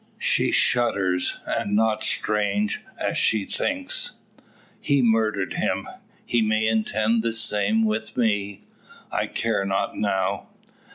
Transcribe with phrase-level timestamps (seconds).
[0.17, 4.13] She shudders, and not strange, as she thinks:
[4.79, 5.87] "He murdered him.
[6.25, 8.63] He may intend the same with me.
[9.11, 10.47] I care not now."